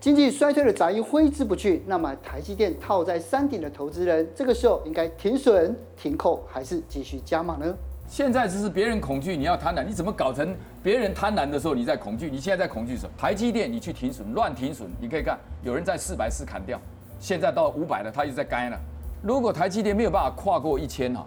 [0.00, 7.76] 经济衰退的杂音挥之不去，那么台积电套在山顶的投资人，这个时候应该停损、停扣，还是继续加码呢？
[8.08, 12.30] 现在只是别人恐惧，你要贪婪，你怎么搞成别人贪婪的时候你在恐惧？
[12.30, 13.10] 你现在在恐惧什么？
[13.18, 16.80] 台积电你去停损，乱停损，你可以看有人在四百四砍掉，
[17.18, 18.80] 现在到五百了，他一直在该了。
[19.22, 21.26] 如果台积电没有办法跨过一千啊，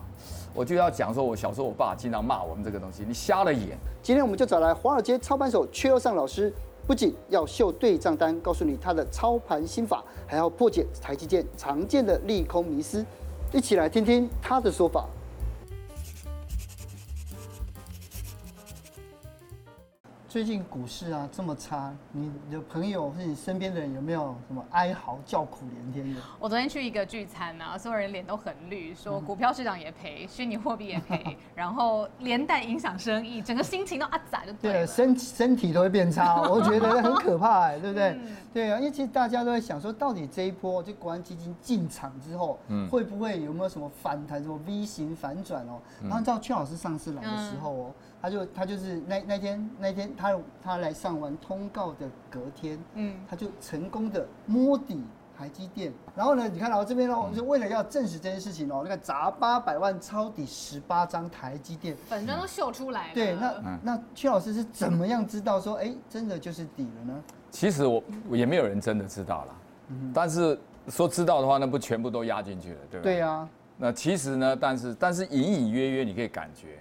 [0.52, 3.78] 我就要讲说，我小时候我爸经常骂我们这个东西，你瞎了眼。
[4.02, 6.52] 今天我们就找来华尔街操盘手阙又上老师。
[6.86, 13.06] 不仅要秀对账单，告诉你他的操盘心法，还要破解台积电常见的利空迷思，
[13.54, 15.08] 一起来听听他的说法。
[20.34, 26.20] 最近股市啊这么差，你的朋友或是你身边的人有没有什么哀嚎叫苦连天的？
[26.40, 34.80] 我昨天去一个聚餐啊，所有人脸都很绿，说股票市场也赔，虚拟货币也赔， 然后连带影响生意，整个心情都阿杂就对了。
[34.80, 38.10] 对，身身体都会变差，我觉得很可怕，哎，对不对？
[38.14, 45.80] 嗯、对啊，因为其实大家都在想说，到底这一波就国安基金进场之后，嗯，会不会有没有什么反弹，什么 V 型反转哦？
[46.02, 47.86] 然后照邱老师上次来的时候哦。
[47.90, 47.94] 嗯
[48.24, 55.04] 他就他就是那那天那天他他来上完通告的隔天，嗯，他就成功的摸底
[55.38, 63.14] 台积电，然后呢，你看到这边哦，就为了要证实这件事情哦，那个砸八百万抄底十八张台积电，粉专都秀出来了。
[63.14, 67.24] 对，那那邱老师是怎么样知道说，哎，真的就是底了呢？
[67.52, 69.56] 其实我我也没有人真的知道了，
[70.14, 70.58] 但是
[70.88, 73.04] 说知道的话，那不全部都压进去了，对吧？
[73.04, 73.46] 对呀。
[73.76, 76.80] 那其实呢，但是但是隐隐约约你可以感觉。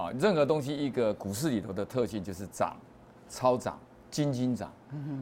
[0.00, 2.74] 啊，任何东西一个股市里头的特性就是涨、
[3.28, 3.78] 超涨、
[4.10, 4.72] 金金涨。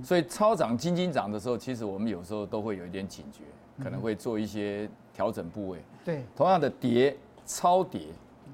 [0.02, 3.42] 所以超涨、金金涨的时候，其实我们有时候都会有一点警觉，
[3.82, 5.78] 可能会做一些调整部位。
[6.04, 8.02] 对，同样的跌、超跌、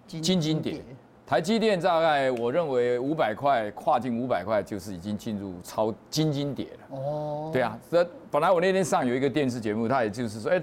[0.06, 0.82] 金金跌，
[1.26, 6.96] 台积电大概我认为五百块跨进五百块，就是已经进入超金金跌了。
[6.96, 10.62] 哦，对啊，这本来我那天上有一个电视节目，他也就是说，哎。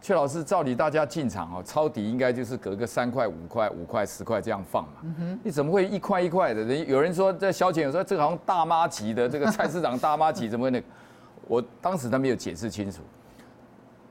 [0.00, 5.14] 阙老师，照理大家进场哦，抄底应该就是隔个三块、五块、五块、十块这样放嘛。
[5.42, 6.62] 你怎么会一块一块的？
[6.62, 10.86] 人有人说在消遣，有说这个好像大妈级的这个菜市场大妈级，怎么会那个？
[11.48, 13.00] 我当时他没有解释清楚。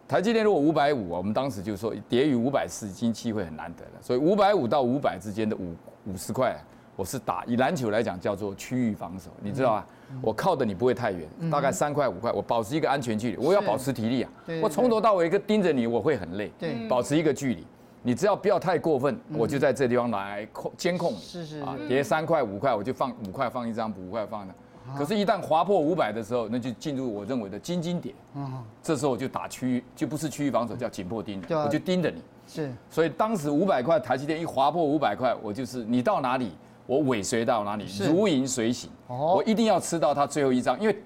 [0.08, 6.56] 台积电如果五百五，我们当时就说跌于五百四，经机会很难得的，所以五百五到五百之间的五五十块，
[6.98, 9.88] 我是打以篮球来讲叫做区域防守，你知道吧？
[10.20, 14.32] 我靠的你不会太远，大概三块五块，我保持一个安全距离，我要保持体力啊。
[14.64, 16.52] 我从头到尾一个盯着你，我会很累。
[16.58, 17.64] 对，保持一个距离，
[18.02, 21.20] 你只要不要太过分，我就在这地方来控监控你。
[21.20, 24.54] 是是啊，叠三块五块，我就放五块放一张，五块放的。
[24.98, 28.16] 可是，一旦划破五百的时候，那就进入我认为的金金点。
[28.34, 32.24] 嗯，这时候我就打区域，就不是区域防守，叫紧迫盯人，我就盯着你。
[32.48, 36.54] 是，所以当时五百块台积电一划破五百块，我就是你到哪里。
[36.88, 38.90] 我尾随到哪里，如影随形。
[39.08, 40.98] 我一定要吃到它最后一张，因为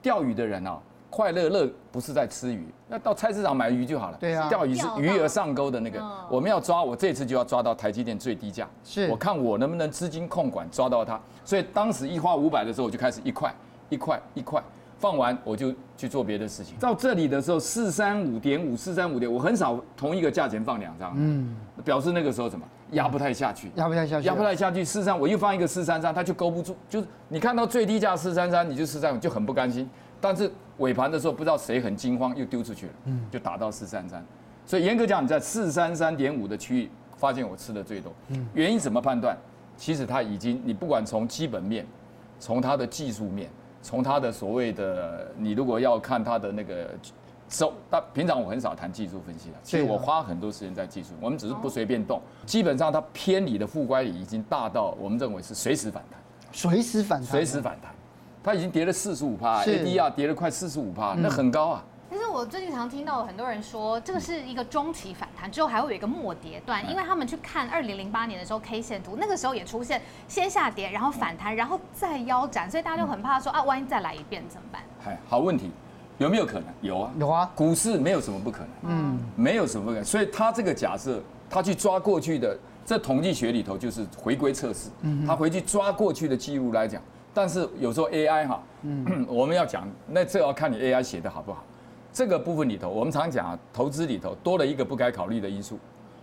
[0.00, 0.78] 钓鱼的人啊，
[1.08, 4.18] 快乐乐不是在吃鱼，那到菜市场买鱼就好了。
[4.20, 6.00] 对啊，钓鱼是鱼儿上钩的那个，
[6.30, 8.68] 我们要抓，我这次就要抓到台积电最低价。
[8.84, 11.18] 是，我看我能不能资金控管抓到它。
[11.44, 13.52] 所以当时一花五百的时候，我就开始一块
[13.88, 14.62] 一块一块
[14.98, 16.76] 放完，我就去做别的事情。
[16.78, 21.14] 到这里的时候，四三五点五，四三五点，我很少同一个价钱放两张。
[21.16, 22.64] 嗯，表示那个时候什么？
[22.92, 24.84] 压不太下去，压不太下去，压不太下去。
[24.84, 26.76] 四三，我又放一个四三三，它就勾不住。
[26.88, 29.88] 就是你看到最低价四三三，你就四三五就很不甘心。
[30.20, 34.24] 但是尾盘的时候，不知道谁很惊慌，又丢出去了，嗯，就打到四三三。
[34.66, 38.12] 所以严格讲，你在四三三点五的区域，发现我吃的最多。
[38.28, 39.36] 嗯，原因怎么判断？
[39.76, 41.86] 其实它已经，你不管从基本面，
[42.38, 43.48] 从它的技术面，
[43.80, 46.90] 从它的所谓的，你如果要看它的那个。
[47.50, 51.10] 走，但平常我很少谈技术分析的，其实我花很多时间在技术。
[51.20, 56.18] 我们只是不随便动，基本上它偏离的负乖离已经大到我们认为是随时反弹，
[56.52, 57.92] 随时反弹，随时反弹。
[58.42, 61.84] 它已经跌了四十五趴，ADR 跌了快四十五趴，那很高啊。
[62.08, 74.82] 但是我最近常听到很多人说，这个是一个中期反弹，之后还会有一个末跌段，因为他们去看二零零八年的时候 K 线图，那个时候也出现先下跌，然后反弹，然后再腰斩，所以大家就很怕说啊，万一再来一遍怎么办？
[75.04, 75.70] 嗨，好问题。
[76.20, 76.64] 有没有可能？
[76.82, 77.50] 有啊，有啊。
[77.54, 80.04] 股市没有什么不可能，嗯，没有什么不可能。
[80.04, 81.18] 所以他这个假设，
[81.48, 87.00] 他去抓过去的，这统计学里头就是回归测试，嗯，他回去抓过去的记录来讲。
[87.32, 91.64] 但是有时候 AI 哈，嗯， 我们要讲，那这要看你 AI 写的好不好。
[92.12, 95.78] 这个部分里头，我们常讲啊，投资里头多了一个不该考虑的因素，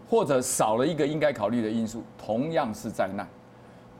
[0.07, 3.27] 或者少了一个应该考虑的因素，同样是灾难。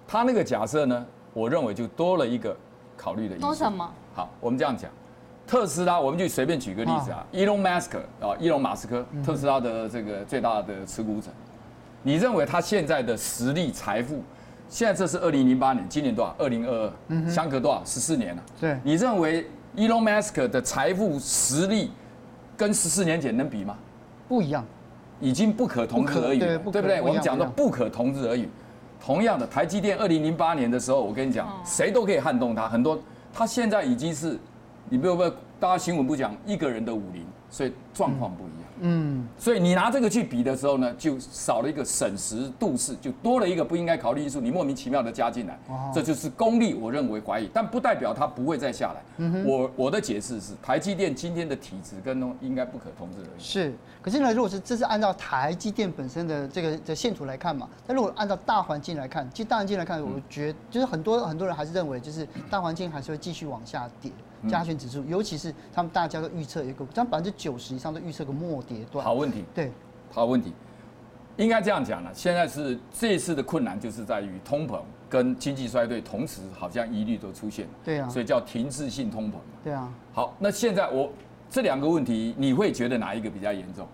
[0.08, 2.56] 他那个假设呢，我认为就多了一个
[2.96, 3.48] 考虑的因素。
[3.48, 3.90] 多什么？
[4.14, 4.92] 好，我们这样讲。
[5.48, 11.30] 特斯拉，我们就随便举个例子啊，Elon Musk 啊，伊隆马斯克，特斯拉的这个最大的持股者，
[12.04, 14.22] 你认为他现在的实力、财富，
[14.68, 16.36] 现在这是二零零八年，今年多少？
[16.38, 17.82] 二零二二，相隔多少？
[17.86, 18.44] 十四年了。
[18.60, 19.48] 对，你认为
[19.78, 21.92] Elon Musk 的财富实力
[22.58, 23.78] 跟十四年前能比吗？
[24.28, 24.66] 不一样，
[25.22, 27.02] 已经不可同日而语，对不对？
[27.02, 28.50] 我们讲的不可同日而语。
[29.00, 33.00] 同样的，台积电二零零八年的时候，我跟你讲，谁都可以撼动它，很多，
[33.32, 34.38] 它现在已经是，
[34.90, 35.30] 你不要不要，
[35.60, 38.68] 大家新闻不讲一个人的武林，所以状况不一样。
[38.80, 45.58] 嗯，所以你拿这个去比的时候呢，就少了一个审时度势，就多了一个不应该考虑因素，你莫名其妙的加进来，
[45.92, 49.26] 这就是功力，我认为怀疑，但不代表它不会再下来。
[49.44, 53.40] 我我的解释是，台积电今天的体质跟应该不可同日而语。
[53.40, 64.12] 是，可是呢，如果是这是按照台积电本身的这个的线图来看嘛，但如果按照大环境来看，其实大环境来看，我觉得就是很多很多人还是认为，就是大环境还是会继续往下跌。
[64.48, 69.04] 加权指数，尤其是他们大家都预测一个，将百分之九十以上都预测个末跌段。
[69.04, 69.72] 好问题，对，
[70.12, 70.54] 好问题，
[71.38, 72.12] 应该这样讲了。
[72.14, 74.80] 现在是这一次的困难，就是在于通膨
[75.10, 77.68] 跟经济衰退同时好像疑虑都出现。
[77.84, 79.36] 对啊，所以叫停滞性通膨。
[79.64, 79.92] 对啊。
[80.14, 81.12] 好，那现在我
[81.50, 83.88] 这两个问题，你会觉得哪一个比较严重？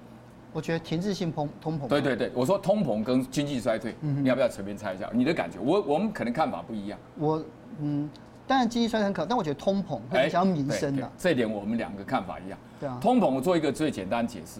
[0.51, 1.87] 我觉得停滞性通通膨。
[1.87, 5.09] 对对对，我说通膨跟经济衰退，你要不要随便猜一下？
[5.13, 5.57] 你的感觉？
[5.59, 6.99] 我我们可能看法不一样。
[7.17, 7.43] 我
[7.79, 8.09] 嗯。
[8.45, 11.09] 当然经济衰退很可，但我觉得通膨会影响民生的。
[11.17, 12.59] 这一点我们两个看法一样。
[12.79, 12.97] 对啊。
[13.01, 14.59] 通膨我做一个最简单解释，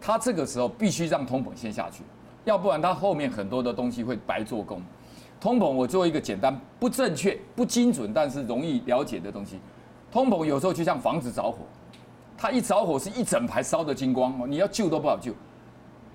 [0.00, 2.04] 它这个时候必须让通膨先下去，
[2.44, 4.80] 要不然它后面很多的东西会白做工。
[5.40, 9.60] 通膨我做一个简单、不正确、不精准，但是容易了解的东西。
[10.10, 11.58] 通膨有时候就像房子着火，
[12.38, 15.32] 它一着火是一整排烧的精光，你要救都不好救。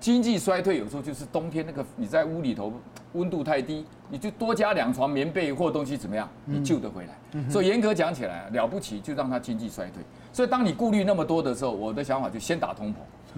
[0.02, 2.72] 经济衰退有时候就是冬天那个你在屋里头
[3.12, 7.48] 温度太低，你就多加两床棉被或东西怎么样，你救得回来。
[7.48, 10.02] 所以严格讲起来了不起就让它经济衰退。
[10.32, 12.96] 所以当你顾虑那么多的时候，我的想法就先打通膨。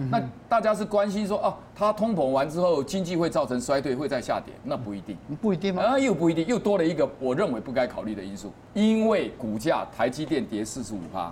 [0.09, 0.19] 那
[0.49, 4.51] 大家是关心说哦，它通膨完之后经济会造成衰退，会再下跌？
[4.63, 5.83] 那不一定，不一定吗？
[5.83, 8.51] 啊，又不一定，又多了一个我认为不该考虑的因素。
[8.73, 11.31] 因为股价台积电跌四十五趴，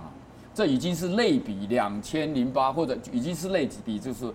[0.54, 4.32] 这已经是类比两千零八，或者已经是类比就是。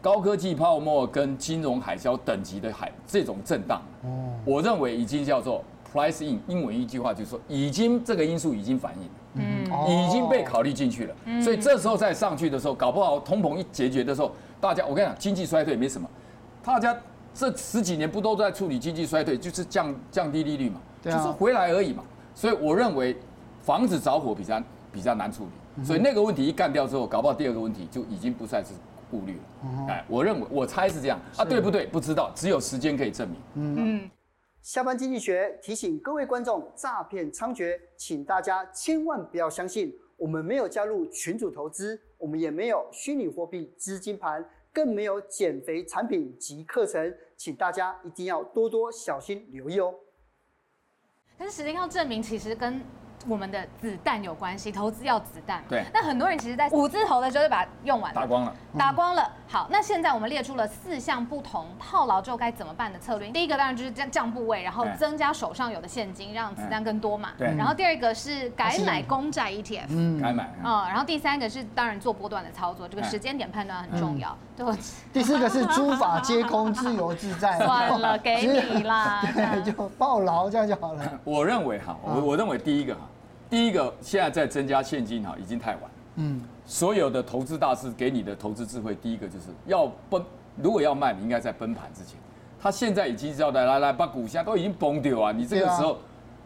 [0.00, 3.82] 高科技泡沫跟金融海啸等级的海这种震荡，
[4.44, 5.62] 我认为已经叫做
[5.92, 6.40] price in。
[6.46, 11.14] 英文一句话就是说，已经这个因素已经反映，嗯，已经被考虑进去了。
[11.42, 14.30] 所以这时候再上去的时候，搞不好通膨一解决的时候，
[14.60, 16.08] 大家我跟你讲，经济衰退没什么，
[16.62, 16.96] 大家
[17.34, 22.04] 这十几年不都在处理经济衰退，就是降降低利率嘛，就是回来而已嘛。
[22.36, 23.16] 所以我认为
[23.62, 24.62] 房子着火比较
[24.92, 25.44] 比较难处
[25.76, 28.74] 理，所以那个问题一干掉之后，搞不好第二个问题就已经不再是。
[29.10, 31.86] 顾虑了，哎，我认为我猜是这样啊，对不对？
[31.86, 33.40] 不知道，只有时间可以证明。
[33.54, 34.10] 嗯，
[34.62, 39.94] 下班经济学提醒各位观众，诈骗猖獗，请大家千万不要相信。
[40.16, 49.94] 我们没有加入群主投资，我们也没有虚拟货币资金盘，更没有减肥产品及课程，请大家一定要多多小心留意哦。
[51.36, 52.82] 但是时间要证明，其实跟。
[53.28, 55.62] 我们的子弹有关系，投资要子弹。
[55.68, 55.84] 对。
[55.92, 59.30] 那很多人其实，在五字头的时候就把它用完了，打光了，打光了。
[59.46, 63.28] 好，那现在我们列出了四项不同套牢之后该怎么办的策略。
[63.28, 67.30] 第一个当然就是降降部位，然后增加手上有的现金，让子弹更多嘛。
[67.38, 67.54] 对。
[67.56, 69.86] 然后第二个是改买公债 ETF。
[69.88, 70.20] 嗯。
[70.20, 70.50] 改买。
[70.62, 70.88] 嗯。
[70.88, 74.36] 然后第三个是当然做波段的操作，这个时间点判断很重要。
[74.56, 74.66] 对。
[75.12, 77.58] 第四个是诸法皆空，自由自在。
[77.58, 79.22] 算了，给你啦。
[79.34, 81.20] 对，就抱牢这样就好了。
[81.24, 83.00] 我认为哈，我我认为第一个哈。
[83.50, 85.82] 第一个，现在在增加现金哈，已经太晚。
[86.16, 90.22] 嗯，所有的投资大师给你的投资智慧，第一个就是要崩，
[90.56, 92.18] 如果要卖，你应该在崩盘之前。
[92.60, 95.32] 他现在已经知道来来来，把股价都已经崩掉啊！
[95.32, 95.98] 你这个时候，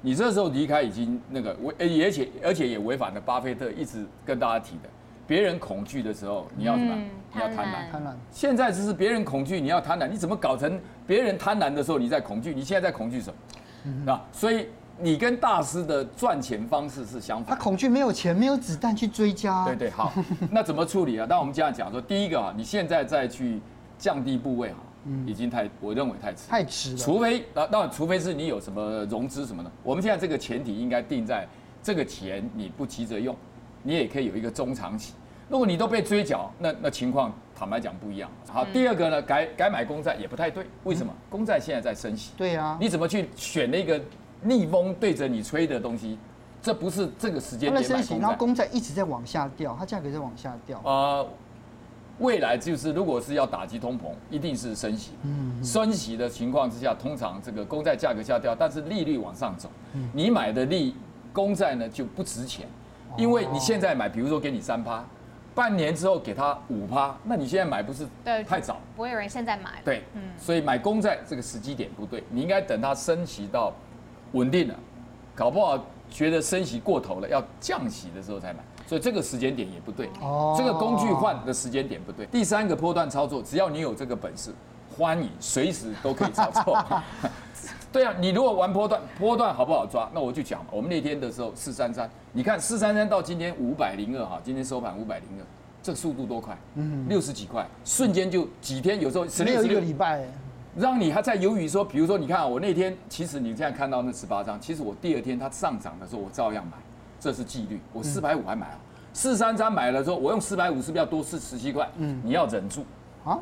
[0.03, 4.91] 你这时候离开已经那个违，而且而且也违反了巴菲特一直跟大家提的，
[5.27, 6.95] 别人恐惧的时候你要什么？
[7.33, 7.91] 你要贪婪。
[7.91, 8.13] 贪婪。
[8.31, 10.07] 现在只是别人恐惧，你要贪婪。
[10.07, 12.55] 你怎么搞成别人贪婪的时候你在恐惧？
[12.55, 13.91] 你现在在恐惧什么？
[14.05, 14.69] 那，所以。
[15.03, 19.65] 你跟大师的赚钱方式是相反，他恐惧没有钱，没有子弹去追加。
[19.65, 20.13] 对对，好，
[20.49, 21.27] 那怎么处理啊？
[21.29, 23.61] 那我们这样讲说，第一个啊，你现在再去
[23.99, 24.77] 降低部位哈，
[25.27, 26.97] 已经太，我认为太迟，太迟了。
[26.99, 31.49] 除非那那除非是你有什么融资什么的，我们现在这个前提应该定在
[31.83, 33.37] 这个钱你不急着用，
[33.83, 35.15] 你也可以有一个中长期。
[35.49, 38.31] 如果你都被追缴，那那情况坦白讲不一样。
[38.49, 41.13] 好，第二个呢，改改买公债也不太对，为什么？
[41.29, 42.31] 公债现在在升息。
[42.37, 42.79] 对啊。
[42.81, 44.01] 你怎么去选那个？
[44.43, 46.19] 逆风对着你吹的东西，
[46.61, 48.19] 这不是这个时间点买公债。
[48.19, 50.81] 然后公债一直在往下掉，它价格在往下掉。
[50.85, 51.27] 呃，
[52.19, 55.13] 未来就是如果是要打击通膨，一定是升息。
[55.23, 55.63] 嗯。
[55.65, 59.69] 升息的情况之下，通常这个公债价格下掉，但是利率往上走，
[60.13, 60.95] 你买的利
[61.33, 62.67] 公债呢就不值钱，
[63.17, 65.05] 因为你现在买，比如说给你三趴，
[65.55, 68.07] 半年之后给他五趴，那你现在买不是
[68.47, 68.81] 太早？
[68.97, 69.81] 不会有人现在买。
[69.85, 70.23] 对，嗯。
[70.39, 73.73] 所以买公债这个时机点不对，你应该等它升息到。
[74.33, 74.75] 稳定了，
[75.35, 80.11] 搞不好觉得升息过头了，要降息的时候才买，所以这个时间点也不对。
[80.21, 82.27] 哦，这个工具换的时间点不对。
[82.27, 84.51] 第三个波段操作，只要你有这个本事，
[84.97, 86.79] 欢迎随时都可以操作。
[87.93, 90.11] 对啊，你如果玩波段，波段好不好抓？
[90.15, 90.71] 那我就讲嘛。
[90.73, 95.45] 我们那天的时候四三三，你看四三三到今天五百零二哈，今天收盘五百零二，
[95.83, 96.57] 这个速度多快？
[96.77, 100.27] 嗯，六十几块，瞬间就几天，有时候十六一个礼拜，
[100.75, 106.73] 让你还在犹豫说，比如说你看我那天，其实你现在看到那十八张，其实我第二天它上涨的时候，我照样买，
[107.21, 107.81] 这是纪律。
[107.93, 108.79] 我四百五还买啊，
[109.13, 111.89] 四三三买了之后，我用四百五是不是要多四十七块？
[111.99, 112.85] 嗯，你要忍住
[113.25, 113.39] 啊，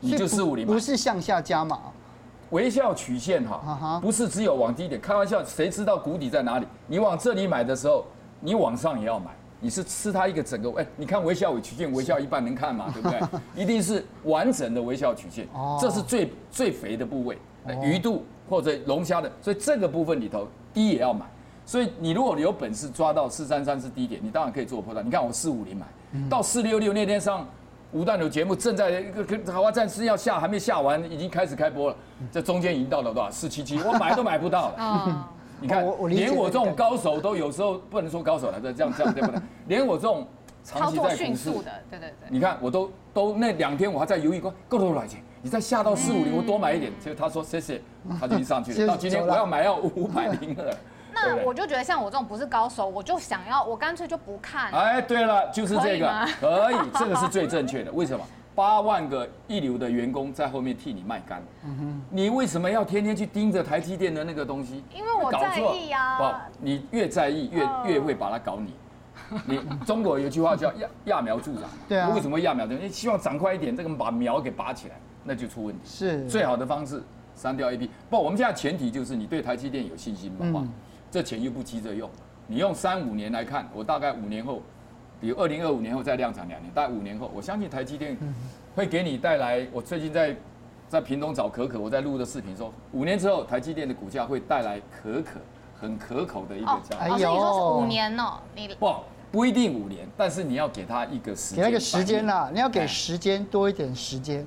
[0.00, 1.78] 你就四五零，不是向下加码。
[2.50, 6.66] 微笑曲线哈，不是只有往低点，开玩笑，谁知道谷底在哪里？
[6.86, 8.04] 你往这里买的时候，
[8.38, 9.30] 你往上也要买，
[9.64, 12.90] 你是吃它一个整个，哎，你看微笑曲线，微笑一半能看嘛？
[12.92, 13.18] 对不对？
[13.56, 15.48] 一定是完整的微笑曲线，
[15.80, 17.38] 这是最最肥的部位，
[17.82, 21.24] 鱼肚或者龙虾的，所以这个部分里头低也要买。
[21.64, 25.04] 所以你如果有本事抓到四三三是低点，你当然可以做波段。
[25.04, 25.86] 你看我四五零买
[26.28, 27.48] 到四六六那天上。
[27.92, 31.96] 吴淡如节目正在一个跟豪华战士要下，还没下完，已经开始开播了。
[32.32, 33.30] 这中间已经到了多少？
[33.30, 35.28] 四七七，我买都买不到了。
[35.60, 39.40] 你看，连我这种高手都有时候不能说高手了，这这样这样对不对？
[39.68, 40.26] 连我这种
[40.62, 42.28] 长期在股市的，对对对。
[42.28, 45.22] 你看，我都都那两天我还在犹豫过，够多少钱？
[45.42, 46.92] 你再下到四五零，我多买一点。
[46.98, 47.80] 结果他说谢谢，
[48.18, 48.86] 他就上去了。
[48.86, 50.74] 到今天我要买要五百零二。
[51.12, 54.72] 那我就觉得像我这种不是高手，我就想要，我干脆就不看。
[54.72, 57.92] 哎，对了，就是这个，可以， 可以，这个是最正确的。
[57.92, 58.24] 为什么？
[58.54, 61.42] 八万个一流的员工在后面替你卖干。
[61.64, 62.02] 嗯哼。
[62.10, 64.82] 你为什么要天天去盯着台积电的那个东西？
[64.94, 66.18] 因为我在意呀。
[66.18, 68.72] 不，你越在意，越越会把它搞你。
[69.46, 71.68] 你中国有句话叫揠揠 苗助长。
[71.88, 72.10] 对啊。
[72.14, 75.80] 为什么揠苗助希望长快一点，这个把苗给拔起来，那就出问题。
[75.84, 76.28] 是。
[76.28, 77.02] 最好的方式
[77.34, 77.90] 删掉 A P。
[78.08, 80.64] 不，我们现在前提就是你对台积电有信心的话。
[81.10, 82.10] 这钱又不急着用，
[82.48, 84.60] 你用三五年来看，我大概五年后，
[85.20, 88.16] 比如二零二五年后再量产两年，大概五年后，我相信台积电
[88.74, 89.66] 会给你带来。
[89.72, 90.36] 我最近在
[90.88, 95.40] 在屏东找可可，我在录的视频说，五年之后台积电的股价会带来可可
[95.80, 96.96] 很可口的一个价。
[96.98, 98.94] 哎呦，你说是五年哦，你不。
[99.32, 104.46] 不一定五年，但是你要给他一个时间，给他一个时间啦，你要给时间多一点时间，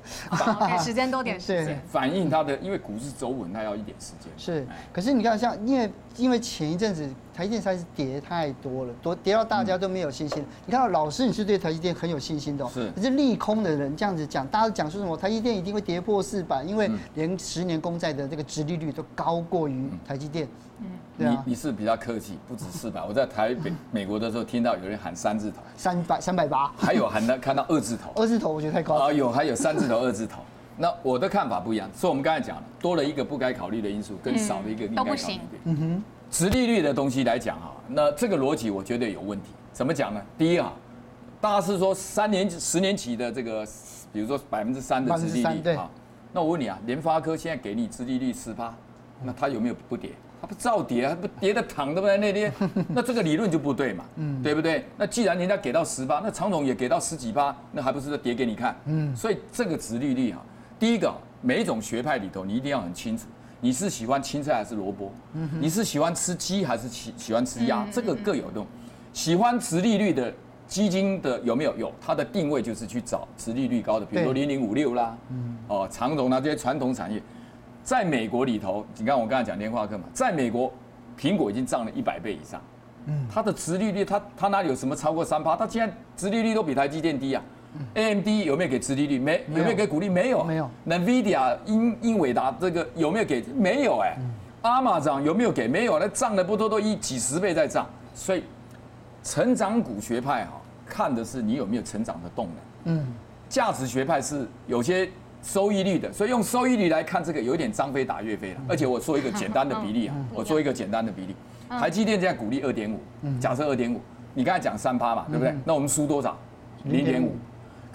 [0.65, 4.31] 给时间多点时间，反映它的，因为股市走稳，它要一点时间。
[4.38, 7.05] 是，可是你看，像因为因为前一阵子
[7.38, 10.44] 台积电实在是跌太多了，多跌到大家都没有信心。
[10.65, 12.91] 你看到老师，你是对台积电很有信心的，是。
[12.96, 20.48] 可是利空的人这样子讲，大家都讲说什么台积电一定会跌破四百，因为连十年公债的这个殖利率都高过于台积电。
[20.79, 23.01] 嗯，你你是比较客气，不止四百。
[23.08, 29.06] 我在台北美国的时候听到有人喊三字头，三百三百八，还有喊到看到二字头，二字头我觉得太高了。
[29.06, 30.41] 啊，有还有三字头、二字头。
[30.75, 35.41] 那我的看法不一样，所以我们刚才讲了，多了一个不该考虑的因素，跟少了一个应该考虑的。
[35.65, 39.50] 嗯哼，殖利率的东西来讲哈，那这个逻辑我觉得有问题。
[39.72, 40.22] 怎么讲呢？
[40.38, 40.74] 第一啊，
[41.39, 43.65] 大家是说三年、十年期的这个，
[44.12, 45.89] 比如说百分之三的殖利率啊，
[46.34, 48.74] 那我问你啊，联发科现在给你殖利率十趴，
[49.24, 50.12] 那它有没有不跌？
[50.41, 52.17] 它不照跌啊，不跌的躺对不对？
[52.17, 52.53] 那天，
[52.89, 54.86] 那这个理论就不对嘛，嗯，对不对？
[54.98, 58.75] 那既然人家给到十八，那长总也给到十几趴，那还不是跌给你看？
[58.86, 60.39] 嗯，所以这个殖利率啊，
[60.79, 63.25] 第一个每一种学派里头，你一定要很清楚，
[63.60, 65.12] 你是喜欢青菜还是萝卜？
[65.34, 67.88] 嗯，你是喜欢吃鸡还是喜喜欢吃鸭？
[67.92, 68.66] 这个各有用。
[69.14, 70.32] 喜欢殖利率的
[70.68, 71.76] 基金的有没有？
[71.78, 77.22] 有，它的定位就是去找殖利率高的，比如说零零五六啦，嗯，哦，长荣啊这些传统产业。
[77.84, 80.72] 在美国里头，你看我刚才讲联发科嘛，在美国，
[81.18, 82.62] 苹果已经涨了一百倍以上，
[83.06, 85.56] 嗯，它的殖利率，它它哪里有什么超过三趴？
[85.56, 87.42] 它现在殖利率都比台积电低啊。
[87.93, 89.19] AMD 有没有给殖利率？
[89.19, 90.10] 没，有没有给鼓励？
[90.10, 90.69] 没有，没有。
[90.88, 93.43] NVIDIA 英英伟达这个有没有给？
[93.55, 94.17] 没有哎。
[94.62, 95.67] 阿玛涨有没有给？
[95.67, 97.88] 没有，那涨的不多都一几十倍在涨。
[98.13, 98.43] 所以，
[99.24, 102.48] 成长股学派哈，看的是你有没有成长的动
[102.86, 102.96] 能。
[102.96, 103.07] 嗯，
[103.50, 105.10] 价值学派是有些。
[105.43, 108.60] 收益率的，所以用收益率来看这个有一点张飞打岳飞了。
[108.67, 111.36] 而且我说一个简单的比例啊，我说一个简单的比例，
[111.69, 113.00] 台积电现在股利二点五，
[113.39, 114.01] 假设二点五，
[114.34, 115.55] 你刚才讲三趴嘛，对不对？
[115.63, 116.36] 那我们输多少？
[116.86, 117.34] 零点五。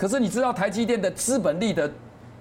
[0.02, 1.88] 可是你知道台积电的资本利的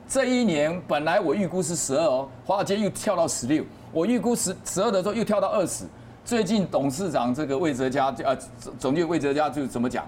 [0.08, 5.86] 这一年本来我预估是十二哦，华尔街又跳到十六，我预估十十二的时候又跳到二十。
[6.26, 8.36] 最近董事长这个魏哲家呃
[8.80, 10.08] 总经理魏哲家就怎么讲？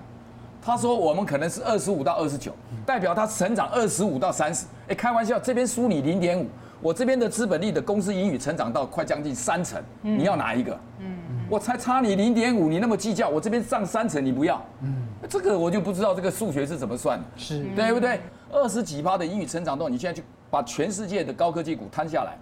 [0.63, 2.51] 他说我们可能是二十五到二十九，
[2.87, 4.65] 代表他成长二十五到三十。
[4.87, 6.47] 哎，开玩笑，这边输你零点五，
[6.81, 10.75] 我这边的资本利的公司盈余成长到快将近三成，你要哪一个？
[10.97, 11.15] 嗯，
[11.53, 14.59] 我才差你零点五，你那么计较，我这边上三层，你不要？
[14.81, 18.19] 嗯，这个我就不知道这个数学是怎么算的，是对不对？
[18.51, 22.35] 二十几趴的英语成长动，你现在就把全世界的高科技股摊下来，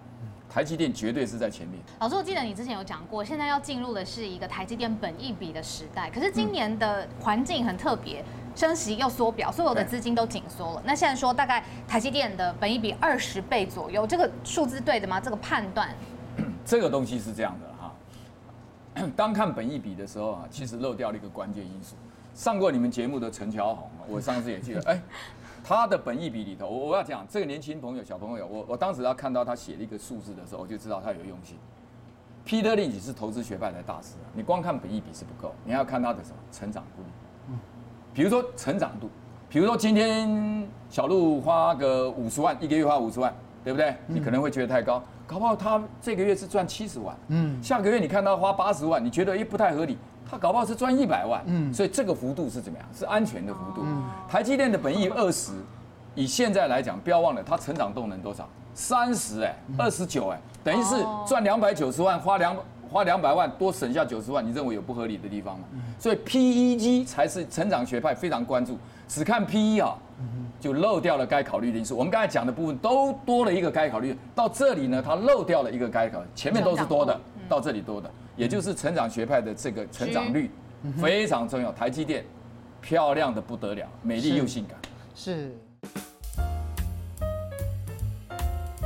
[0.50, 1.78] 台积电绝对是在前面。
[2.00, 6.10] 老师，我记得你之前有讲过，现在要进入的是一个台积电本益比的时代。
[6.10, 8.24] 可是今年的环境很特别，
[8.56, 10.82] 升息又缩表，所有的资金都紧缩了。
[10.86, 15.20] 那现在说大概台积电的本益比二十倍左右，这个数字对的吗？
[15.20, 15.90] 这个判断？
[16.64, 17.71] 这个东西是这样的哈。
[19.16, 21.96] 当看本益比的时候啊，其实漏掉了一个关键因素。
[22.34, 25.02] 上过你们节目的陈乔红，我上次也记得， 哎。
[25.64, 31.56] 他的本益比里头，我我要讲这个年轻朋友、小朋友，我我当时要看到他写了一个数字的时候，我就知道他有用心。
[32.44, 37.04] Peter Lynch 是投资学派的大师，你光看本益比是不够，你还要看他的什么成长度。
[37.50, 37.60] 嗯，
[38.12, 39.08] 比如说成长度，
[39.48, 43.32] 比如说今天小鹿花个五十万，一个月花五十万，
[43.64, 43.96] 对不对？
[44.08, 49.98] 你可能会觉得太高，搞不好他这个月是赚七十万，嗯，下个月你看他花八十万，你觉得也不太合理。
[50.30, 52.86] 他搞不好是赚一百万，嗯，所以这个幅度是怎么样？
[52.94, 53.82] 是安全的幅度。
[54.28, 55.54] 台积电的本益二十，
[56.16, 58.46] 以现在来讲，不要忘了它成长动能多少？
[58.74, 62.54] 三十哎，二十九哎，等于是赚两百九十万，花两
[62.92, 65.66] 花两百万多省下九十万，你认为有不合理的地方吗？
[65.98, 69.98] 所以 PEG 才是成长学派非常关注，只看 PE 啊，
[70.60, 71.96] 就漏掉了该考虑的因素。
[71.96, 77.18] 我们刚才讲的部分都多了一个该考虑，到这里呢，它漏掉了一个该考虑，前面都是多的，
[77.48, 78.12] 到这里多的。
[78.36, 80.52] 也就是成长学派的这个成长率
[81.02, 81.72] 非常重要。
[81.72, 82.26] 台积电
[82.82, 84.78] 漂亮的不得了，美丽又性感。
[85.16, 85.56] 是。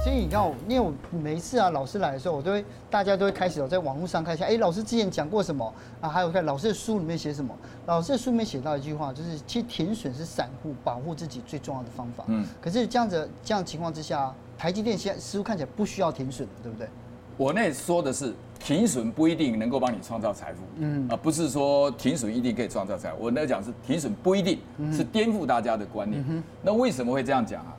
[0.06, 6.08] 所以你看，因为我每一次啊，老师来的时候，我都会大家都会开始我在网络上看一下，哎，老师之前讲过什么啊？
[6.08, 7.52] 还有看老师的书里面写什么？
[7.88, 12.24] 老师的书里面写到一句话，就是其实停损是散户保护自己最重要的方法。
[12.28, 12.46] 嗯。
[12.62, 16.88] 可是这样子这样情况之下，台积电现在似乎看起来不需要停损，对不对？
[17.36, 18.32] 我那说的是。
[18.60, 23.18] 停损不一定能够帮你创造财富，嗯，而不是说停损一定可以创造财富。
[23.20, 24.60] 我那讲是停损不一定
[24.94, 26.44] 是颠覆大家的观念。
[26.64, 27.76] 那为什么会这样讲啊？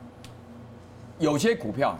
[1.19, 1.97] 有些股票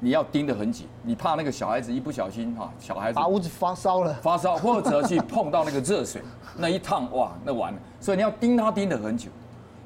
[0.00, 6.22] 你要盯得很紧，你怕那个小孩子一不小心哈，小孩子把屋子发烧了，发烧或者去碰到那个热水，
[6.56, 7.78] 那一烫哇，那完了。
[8.00, 9.30] 所以你要盯它盯得很久。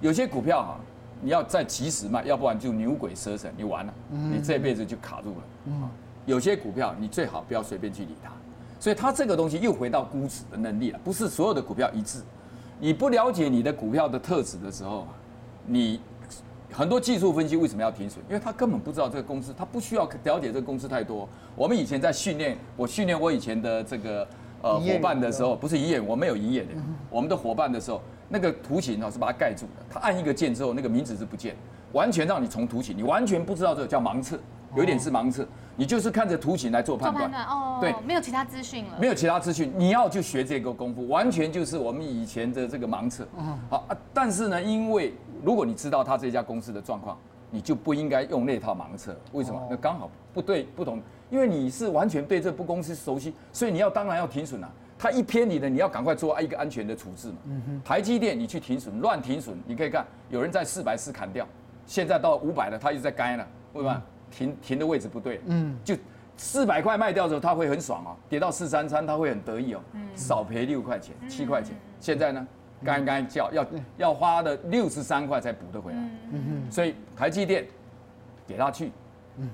[0.00, 0.76] 有些股票哈，
[1.20, 5.36] 你要再及时卖，要不然就牛鬼蛇神，你完了，你这辈子就卡住了。
[5.66, 5.88] 嗯。
[6.26, 8.30] 有些股票你最好不要随便去理它，
[8.80, 12.20] 所以它这个东西又回到估值的能力了，不是所有的股票一致。
[12.80, 15.06] 你不了解你的股票的特质的时候，
[15.66, 16.00] 你
[16.76, 18.20] 很多技术分析为什么要停损？
[18.28, 21.28] 因为他根本不知道这个公司，他不需要了解这个公司太多。
[21.54, 24.26] 我们以前在训练，我训练我以前的这个
[24.60, 26.70] 呃伙伴的时候，不是营业，我没有营业的，
[27.08, 31.54] 我们的伙伴的时候，那个图形哦是把它盖住的，他按一个键之后，那个名字是不见，
[31.92, 34.36] 完全让你从图形，你完全不知道这个叫盲测，
[34.74, 35.46] 有一点是盲测。
[35.76, 47.18] 你就是看着图形来做判断，哦，对，没有其他资讯了，没有其他资讯，你要去学这个功夫，完全就是我们以前的这个盲测，嗯，好啊，但是呢，因为如果你知道他这家公司的状况，
[47.50, 49.60] 你就不应该用那套盲测，为什么？
[49.70, 57.36] 那刚好不对，不同，因为你是完全对这部公司熟悉，所以你要当然要停损啊，它一偏离的，你要赶快做一个安全的处置嘛。
[57.46, 61.46] 嗯哼，台积电你去停损，乱停损，你可以看有人在四百四砍掉，
[61.86, 64.02] 现在到五百了，他一直在干了，为什么？
[64.30, 65.96] 停停的位置不对，嗯，就
[66.36, 69.80] 四百块卖掉的时候，他会很爽哦，跌到四三三，他会很得意哦，
[70.14, 71.76] 少赔六块钱、七块钱。
[72.00, 72.46] 现在呢，
[72.84, 75.98] 刚刚叫要要花的六十三块才补得回来，
[76.70, 77.66] 所以台积电
[78.46, 78.90] 给他去，
[79.38, 79.48] 嗯。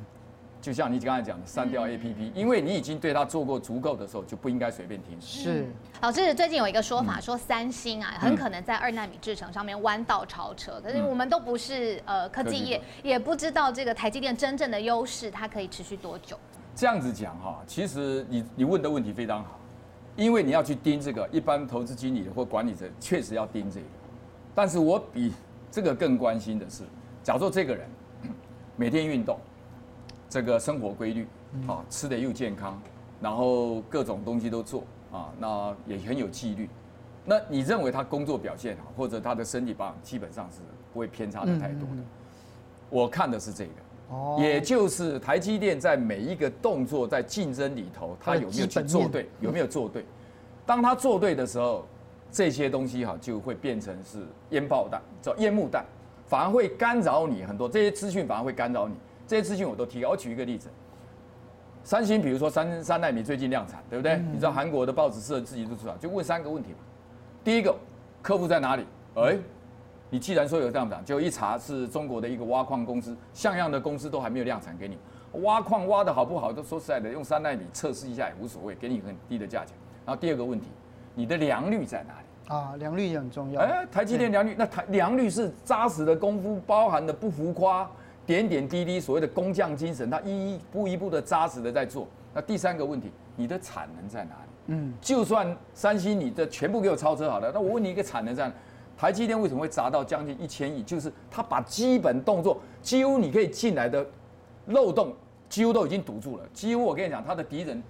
[0.61, 5.19] 就像你刚才讲的，删掉 APP，因为你已经对它做过足够的时候，就不应该随便停。
[5.19, 5.67] 是，
[6.03, 10.79] 老师最近有一个说法，说三星啊，很可能在二纳米制程上面弯道超车。
[10.83, 16.39] 可是我们都不是呃科技业，也不知道这个台积电真正的优势，它可以持续多久？
[16.75, 19.59] 这样子讲哈，其实你你问的问题非常好，
[20.15, 23.87] 因为你要去盯这个，一般投资经理或管理者确实要盯这个，
[24.55, 25.33] 但是我比
[25.71, 26.83] 这个更关心的是，
[27.23, 27.89] 假如说这个人
[28.77, 29.39] 每天运动。
[30.31, 31.27] 这个生活规律，
[31.67, 32.81] 啊，吃的又健康，
[33.21, 36.71] 然后各种东西都做啊，那也很有纪律。
[37.25, 40.61] 那你认为他工作表现好，或者他的身体保养基本上是
[40.93, 42.03] 不会偏差的太多的？
[42.89, 43.71] 我看的是这个，
[44.11, 50.05] 哦也就是台积电在每一个动作在竞争里头，他有没有去做对，有没有做对？
[50.65, 51.85] 当他做对的时候，
[52.31, 55.85] 这些东西哈就会变成是烟爆弹，叫烟幕弹，
[56.29, 58.95] 反而会干扰你很多，这些资讯反而会干扰你。
[59.31, 60.11] 这些资讯我都提了。
[60.11, 60.69] 我举一个例子，
[61.85, 64.17] 三星，比如说三三纳米最近量产，对不对？
[64.33, 66.79] 你知道韩国的报纸社自己都知道，就问三个问题嘛。
[67.45, 67.73] 第一个，
[68.23, 68.85] 客户在哪里？
[69.15, 69.39] 哎，
[70.11, 74.99] 你既然说有这样讲，就一查是中国的一个挖矿公司，像样的公司都还没有量产给你。
[75.43, 76.53] 挖矿挖的好不好？
[76.53, 79.77] 都说实在的，用三纳米测试一下也无所谓，给你很低的价钱。
[80.05, 80.67] 然后第二个问题，
[81.15, 82.53] 你的良率在哪里？
[82.53, 83.61] 啊，良率也很重要。
[83.61, 87.89] 哎，台积电良率，那台良率是扎实的功夫，包含的不浮夸。
[88.31, 92.07] 点点滴滴所谓的工匠精神，他一步一步的扎实的在做。
[92.33, 94.51] 那第三个问题，你的产能在哪里？
[94.67, 98.55] 嗯，就算三星你的全部给我超车好了，那我问你一个产能在哪？
[98.97, 100.81] 台积电为什么会砸到将近一千亿？
[100.85, 104.07] 就是他把基本动作几乎你可以进来的
[104.67, 105.13] 漏洞
[105.49, 106.45] 几乎都已经堵住了。
[106.55, 107.83] 几乎我跟你讲，他的敌人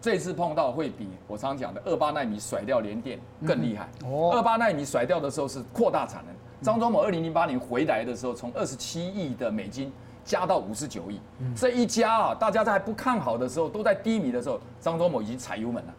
[0.00, 3.88] 这次碰到会比我常讲的二八纳米甩掉联电更厉害。
[4.04, 6.32] 哦，二八纳米甩掉的时候是扩大产能。
[6.60, 9.92] 张忠谋二零零八年回来的时候，从二十七亿的美金
[10.24, 11.20] 加到五十九亿。
[11.54, 15.94] 这一加啊，大家在还不看好的时候，都在低迷的时候，张忠谋已经踩油门了。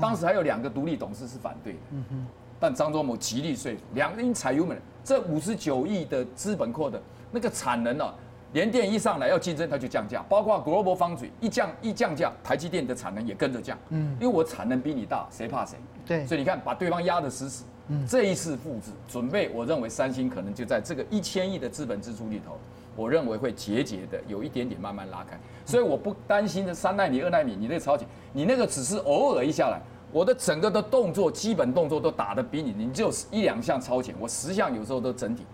[0.00, 1.78] 当时还有两个独立董事是反对的。
[2.60, 8.12] 但张忠谋极力说服，两个人踩油门，这五十九亿的资本扩的那个产能啊，
[8.52, 13.78] 联电一上来要竞争，它就降价，包括 Global Foundry 一降一降价，台积电的产能也跟着降。
[13.90, 15.76] 嗯，因为我产能比你大，谁怕谁？
[16.04, 17.64] 对，所以你看，把对方压得死死。
[17.88, 22.58] 嗯，这一次复制准备，我认为三星可能就在这个一千亿的资本支出里头，
[22.94, 29.80] 我认为会节节的有一点点慢慢拉开，所以我不担心的三奈米、二奈米，你那个超前，你那个只是偶尔一下来。
[30.10, 35.44] 我的整个的动作，基本动作都打得比你，你就一两项超前，我十项有时候都整体，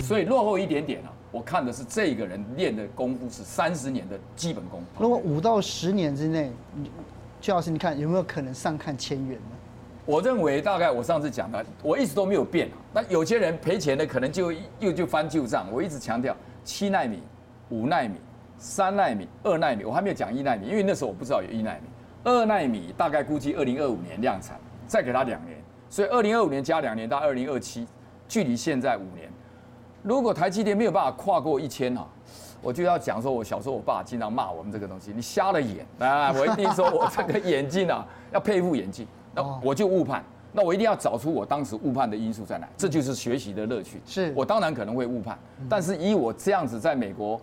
[0.00, 1.12] 所以落后一点点啊。
[1.32, 4.80] 我看的是这个人练的功夫是三十年的基本功。
[5.00, 6.52] 如果五到十年之内，
[7.40, 9.56] 邱老师，你看有没有可能上看千元呢？
[10.06, 12.68] 我认为大概我上次讲的，我一直都没有变。
[12.92, 15.66] 那有些人赔钱的，可能就又就翻旧账。
[15.72, 17.22] 我一直强调七奈米、
[17.70, 18.16] 五奈米、
[18.58, 21.88] 三奈米、二奈米，我还没有讲一奈米，因为那时候我不知道有一奈米。
[22.22, 27.86] 二奈米大概估计二零二五年量产，再给他两年，所以二零二五年加两年到二零二七，
[28.28, 29.30] 距离现在五年。
[30.02, 32.06] 如果台积电没有办法跨过一千哈，
[32.60, 36.30] 我就要讲说，我小时候我爸经常骂我们这个东西，你瞎了眼啊！
[36.32, 39.06] 我一定说我这个眼镜啊，要佩服眼镜。
[39.34, 44.00] 那我就误判，那我一定要找出我当时误判的因素在哪，这就是学习的乐趣。
[44.06, 47.40] 是我当然可能会误判，但是以我这样子在美国，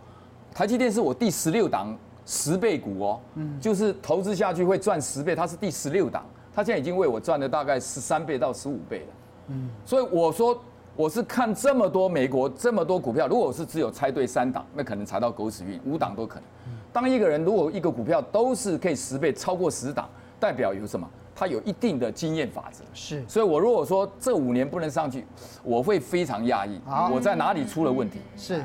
[0.54, 1.98] 台积电是我第十六档。
[2.24, 6.24] 十倍股哦，嗯，就是投资下去会赚十倍，它是第十六档，
[6.54, 9.06] 它现在已经为我赚了大概十三倍到十五倍了，
[9.48, 10.58] 嗯，所以我说
[10.96, 16.44] 我是看这么多美国这么多股票，如果我是只有猜对三档，那可能查到狗屎运，五档都可能。
[16.94, 20.08] 当一个人如果一个股票都是可以十倍超过十档，
[20.40, 21.10] 代表有什么？
[21.36, 22.84] 他有一定的经验法则。
[22.94, 25.26] 是，所以我如果说这五年不能上去，
[25.64, 26.80] 我会非常讶异，
[27.12, 28.20] 我在哪里出了问题？
[28.38, 28.64] 是。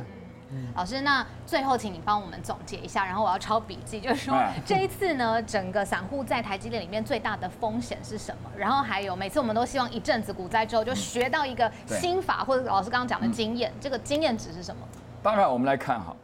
[0.77, 8.51] 老师，那最后请你帮我们总结一下，然后我要抄笔记，就是说 这一次呢，整个散户在台积电里面最大的风险是什么？
[8.57, 14.83] 然后还有每次我们都希望一阵子股灾之后就学到一个心法，或者老师刚刚讲的经验，这个经验值是什么？
[15.21, 16.15] 当然，我们来看哈，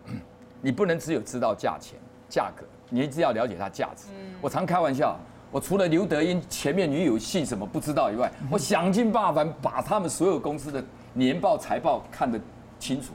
[0.61, 4.07] 你不能只有知道价钱、价格，你一定要了解它价值。
[4.41, 5.19] 我常开玩笑，
[5.53, 12.41] 我除了刘德英前面女友姓什么不知道以外，我想尽办法把他们所有公司的年报、财报看得
[12.79, 13.13] 清楚。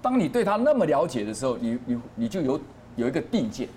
[0.00, 2.58] 当你对他那么了解的时候，你你你就有
[2.96, 3.68] 有一个定见，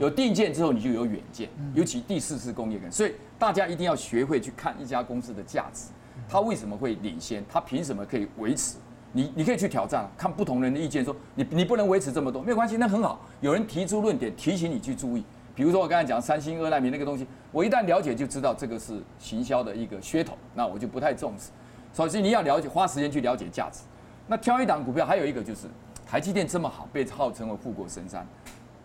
[0.00, 1.48] 有定见之后，你就有远见。
[1.72, 5.84] 尤其第四次工业革命，所以大家一定要学会去看一家公司的价值，
[6.28, 8.76] 它为什么会领先，它凭什么可以维持？
[9.12, 13.20] 你你可以去挑战，看不同人的意见，说你你不能维持这么多，没有关系，那很好。
[13.40, 15.22] 有人提出论点，提醒你去注意。
[15.54, 21.50] 比如说我刚才讲三星二奈米那个东西，我一旦了解就知道这个是行销的一个噱头，那我就不太重视。
[21.92, 23.80] 首先你要了解，花时间去了解价值。
[24.26, 25.66] 那挑一档股票，还有一个就是
[26.06, 28.26] 台积电这么好，被号称为富国神山，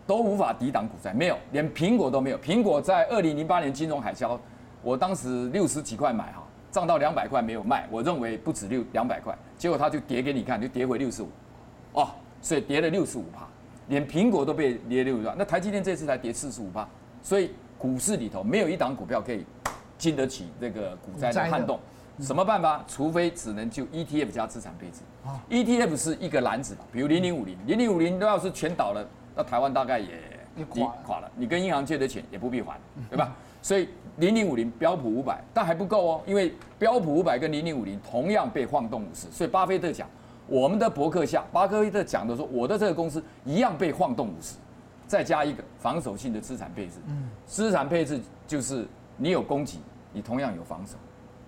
[0.06, 2.38] 都无法抵挡股灾，没有，连苹果都没有。
[2.38, 4.38] 苹果在二零零八年金融海啸，
[4.82, 11.28] 我当时六十几块买哈，涨到两百块没有卖，我认为不止六两百块，结果它就跌给你看，就跌回六十五，
[11.92, 12.08] 哦，
[12.42, 13.46] 所以跌了六十五趴，
[13.88, 16.86] 连苹果都被跌六十五，那台积电这次才跌四十五趴，
[17.22, 19.44] 所以股市里头没有一档股票可以
[19.96, 21.78] 经得起这个股灾的撼动。
[22.20, 22.84] 什么办法？
[22.88, 25.02] 除非只能就 ETF 加资产配置。
[25.48, 30.08] ETF 是一个篮子，比如零零五零，零零五零都要是全倒了，那台湾大概也
[30.68, 31.30] 垮垮了。
[31.36, 32.76] 你跟银行借的钱也不必还，
[33.08, 33.32] 对吧？
[33.62, 39.28] 所以零零五零标普五百，但还不够哦，因为标普五百跟零零五零同样被晃动五十。
[39.30, 40.08] 所以巴菲特讲，
[40.48, 44.56] 我们的博客下，巴菲特讲的说，我的这个公司一样被晃动五十，
[45.06, 46.94] 再加一个防守性的资产配置。
[47.06, 49.78] 嗯资产配置就是你有攻击，
[50.12, 50.96] 你同样有防守，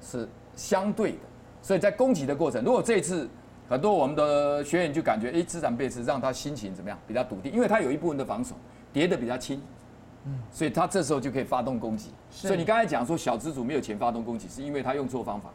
[0.00, 0.28] 是。
[0.56, 1.18] 相对的，
[1.62, 3.26] 所以在攻击的过程，如果这一次
[3.66, 8.54] 很多我们的学员就感觉，哎，资产配置让他心情怎么样，比较笃定，因为他有一部分的防守
[8.92, 9.62] 叠得比较轻，
[10.26, 12.10] 嗯，所以他这时候就可以发动攻击。
[12.30, 15.48] 所以你刚才讲说小资主没有钱发动攻击，是因为他用错方法。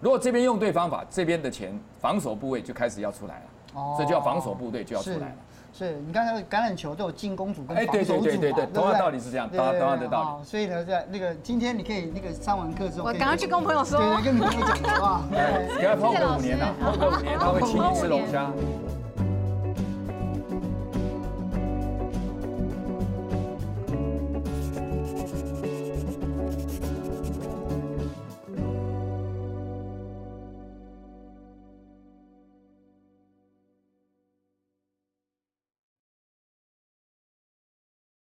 [0.00, 3.42] 如果这边用对方法，这边的钱防守部位就开始要出来了，
[3.74, 5.34] 哦，所以就要防守部队就要出来了。
[5.70, 8.22] 是你刚才橄榄球都有进攻组跟防守组嘛？
[8.22, 10.44] 对对对对对，同样道理是这样，同样的道理。
[10.44, 15.22] 所以呢，在那个今天你可以那个上完课之后，我赶快去跟朋友说，对对，跟朋友讲的话，
[15.78, 18.50] 给他泡个五年呐，泡个五年 他会请你吃龙虾。